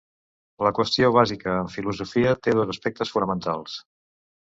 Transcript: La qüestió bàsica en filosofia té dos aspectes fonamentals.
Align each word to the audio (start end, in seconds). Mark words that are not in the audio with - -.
La 0.67 0.71
qüestió 0.77 1.11
bàsica 1.17 1.55
en 1.65 1.71
filosofia 1.75 2.35
té 2.49 2.57
dos 2.63 2.75
aspectes 2.79 3.17
fonamentals. 3.19 3.81